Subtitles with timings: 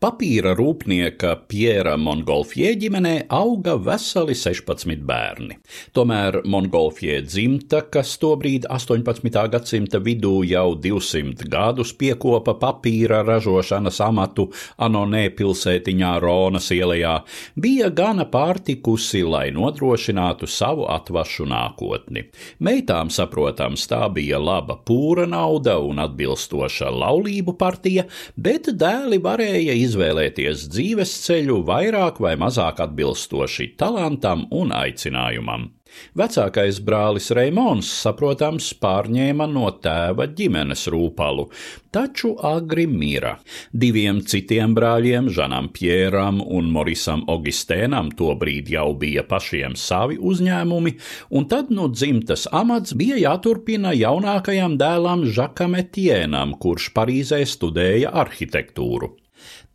[0.00, 5.58] Papīra rūpnieka Piera Montgolfie ģimenē auga veseli 16 bērni.
[5.92, 9.28] Tomēr Montgolfie dzimta, kas tobrīd 18.
[9.52, 14.46] gadsimta vidū jau 200 gadus piekopa papīra ražošanas amatu
[14.80, 17.18] Anonē pilsētiņā Ronas ielā,
[17.60, 22.24] bija gana pārtikusi, lai nodrošinātu savu atvašu nākotni.
[22.56, 28.08] Meitām, saprotams, tā bija laba pūra nauda un atbilstoša laulību partija,
[28.40, 35.68] bet dēli varēja izdarīt izvēlēties dzīves ceļu vairāk vai mazāk atbilstoši talantam un aicinājumam.
[36.14, 41.46] Vecākais brālis Reimons, saprotams, pārņēma no tēva ģimenes rūpalu,
[41.94, 43.36] taču agri mira.
[43.72, 50.96] Diviem citiem brāļiem, Žanam Pjēram un Morisam Augustēnam, tobrīd jau bija pašiem savi uzņēmumi,
[51.34, 59.16] un tad no dzimtas amats bija jāturpina jaunākajam dēlam Žakam Etienam, kurš Parīzē studēja arhitektūru.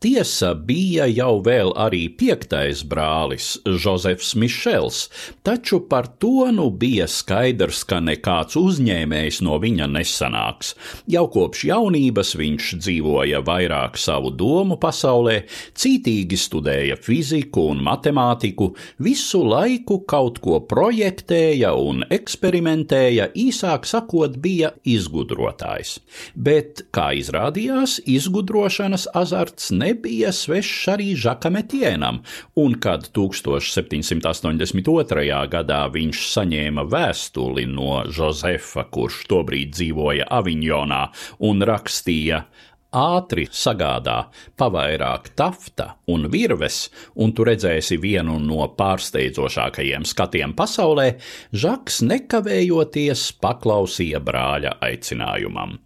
[0.04, 4.98] Tiesa bija jau vēl arī piektais brālis, Jozefs Mišels,
[5.48, 10.74] taču par to nu bija skaidrs, ka nekāds uzņēmējs no viņa nesanāks.
[11.08, 15.38] Jau kopš jaunības viņš dzīvoja vairāk savu domu pasaulē,
[15.80, 24.76] cītīgi studēja fiziku un matemātiku, visu laiku kaut ko projektēja un eksperimentēja, īsāk sakot, bija
[24.84, 25.98] izgudrotājs.
[26.36, 32.18] Bet, kā izrādījās, izgudrošanas azarts ne nebija svešs arī Žakam Etienam,
[32.60, 35.48] un kad 1782.
[35.54, 41.04] gadā viņš saņēma vēstuli no Josefa, kurš tobrīd dzīvoja Aviņonā,
[41.50, 42.40] un rakstīja:
[42.96, 44.18] ātri sagādā
[44.58, 46.90] pavairāk tafta un virves,
[47.20, 51.10] un tu redzēsi vienu no pārsteidzošākajiem skatiem pasaulē,
[51.52, 55.85] Žaks nekavējoties paklausīja brāļa aicinājumam.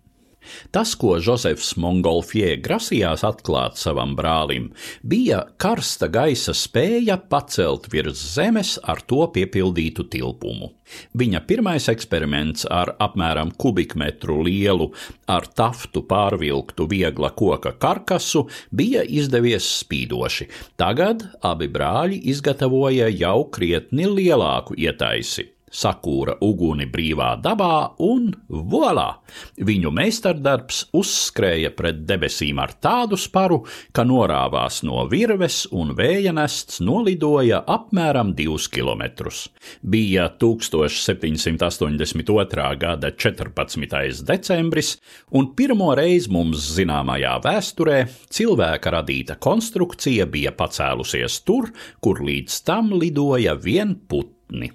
[0.72, 4.70] Tas, ko Jozefs Mongolfie grasījās atklāt savam brālim,
[5.04, 10.72] bija karsta gaisa spēja pacelt virs zemes ar to piepildītu tilpumu.
[11.20, 14.90] Viņa pirmais eksperiments ar apmēram kubikmetru lielu,
[15.30, 20.50] ar taftu pārvilktu viegla koka karkasu bija izdevies spīdoši.
[20.82, 29.20] Tagad abi brāļi izgatavoja jau krietni lielāku ietaisi sakūra uguni brīvā dabā, un voilā!
[29.62, 36.80] Viņu meistardarbs uzskrēja pret debesīm ar tādu sparu, ka norāvās no virves un vēja nests
[36.84, 39.50] nolidoja apmēram divus kilometrus.
[39.82, 42.78] Bija 1782.
[42.80, 44.24] gada 14.
[44.26, 44.98] decembris,
[45.36, 51.64] un pirmo reizi mums zināmajā vēsturē cilvēka radīta konstrukcija bija pacēlusies tur,
[52.04, 54.72] kur līdz tam lidoja vien putni.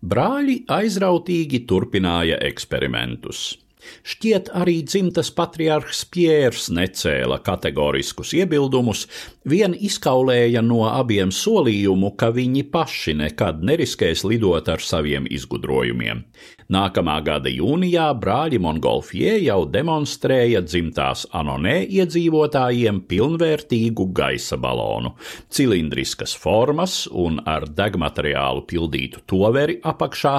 [0.00, 3.58] Brāļi aizrautīgi turpināja eksperimentus.
[4.06, 9.06] Šķiet, arī dzimtas patriarhs Piers necēla kategoriskus iebildumus,
[9.48, 16.24] vien izkaulēja no abiem solījumu, ka viņi paši nekad neriskēs lidot ar saviem izgudrojumiem.
[16.70, 25.16] Nākamā gada jūnijā brāļi Mongolfie jau demonstrēja dzimtās Anonē iedzīvotājiem pilnvērtīgu gaisa balonu,
[25.50, 30.36] cilindriskas formas un ar degmateriālu pildītu toveri apakšā.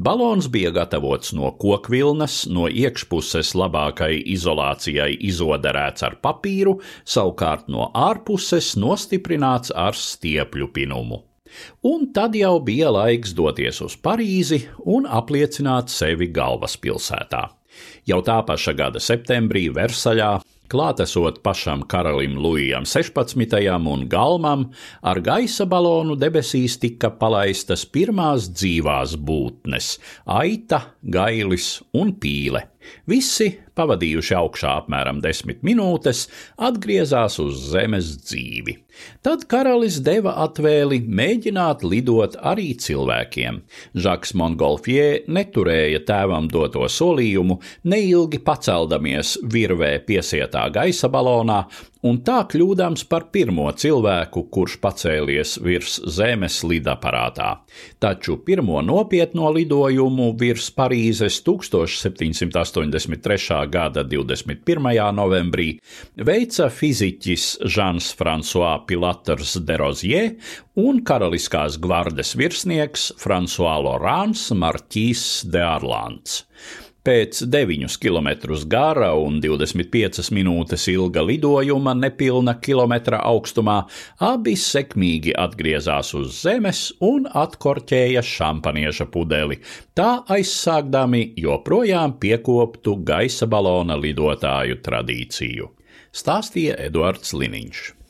[0.00, 8.74] Balons bija gatavots no kokvilnas, no iekšpuses labākai izolācijai izoderēts ar papīru, savukārt no ārpuses
[8.80, 11.24] nostiprināts ar stiepļu pinumu.
[11.86, 17.44] Un tad jau bija laiks doties uz Parīzi un apliecināt sevi galvaspilsētā.
[18.06, 20.32] Jau tā paša gada septembrī Versaļā
[20.70, 23.54] klātesot pašam karalim Lujam 16.
[23.92, 24.66] un Galmam,
[25.02, 29.98] ar gaisa balonu debesīs tika palaistas pirmās dzīvās būtnes-
[30.42, 32.64] aita, gailis un pīle.
[33.10, 38.76] Visi, pavadījuši augšā apmēram desmit minūtes, atgriezās uz zemes dzīvi.
[39.26, 43.62] Tad karalis deva atvēli mēģināt lidot arī cilvēkiem.
[43.98, 47.58] Žaks Montgolfie neturēja tēvam doto solījumu,
[47.90, 51.64] neilgi paceldamies virvē piesietā gaisa balonā
[52.04, 57.50] un tā kļūdams par pirmo cilvēku, kurš pacēlies virs Zemes lidaparātā.
[58.02, 63.68] Taču pirmo nopietno lidojumu virs Parīzes 1783.
[63.72, 65.12] gada 21.
[65.16, 65.68] novembrī
[66.16, 70.30] veica fiziķis Žans François Pilaters de Rozier
[70.76, 76.44] un karaliskās gvardes virsnieks François Laurents Marquis de Arlands.
[77.04, 78.28] Pēc 9 km
[78.64, 83.74] gara un 25 minūtes ilga lidojuma nepilna kilometra augstumā
[84.24, 89.58] abi sekmīgi atgriezās uz zemes un atkorķēja šampanieša pudeli,
[89.92, 95.68] tā aizsākdami joprojām piekoptu gaisa balona lidotāju tradīciju.
[96.14, 98.03] stāstīja Eduards Liniņš.